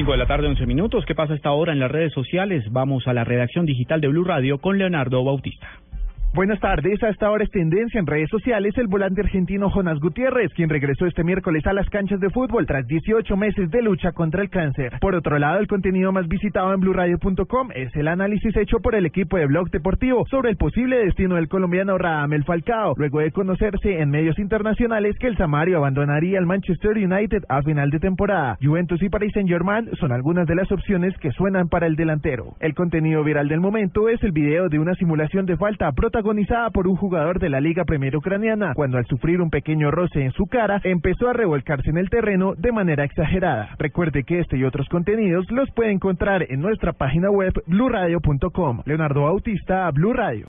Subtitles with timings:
[0.00, 1.04] 5 de la tarde, 11 minutos.
[1.04, 2.64] ¿Qué pasa esta hora en las redes sociales?
[2.70, 5.68] Vamos a la redacción digital de Blue Radio con Leonardo Bautista.
[6.32, 7.02] Buenas tardes.
[7.02, 11.06] A esta hora es tendencia en redes sociales el volante argentino Jonas Gutiérrez, quien regresó
[11.06, 14.92] este miércoles a las canchas de fútbol tras 18 meses de lucha contra el cáncer.
[15.00, 19.06] Por otro lado, el contenido más visitado en BlueRadio.com es el análisis hecho por el
[19.06, 23.98] equipo de Blog Deportivo sobre el posible destino del colombiano Radamel Falcao, luego de conocerse
[23.98, 28.56] en medios internacionales que el Samario abandonaría el Manchester United a final de temporada.
[28.62, 32.54] Juventus y Paris Saint-Germain son algunas de las opciones que suenan para el delantero.
[32.60, 36.68] El contenido viral del momento es el video de una simulación de falta protagonizada protagonizada
[36.68, 40.32] por un jugador de la Liga Premier Ucraniana, cuando al sufrir un pequeño roce en
[40.32, 43.70] su cara, empezó a revolcarse en el terreno de manera exagerada.
[43.78, 48.82] Recuerde que este y otros contenidos los puede encontrar en nuestra página web bluradio.com.
[48.84, 50.48] Leonardo Bautista, Blue Radio.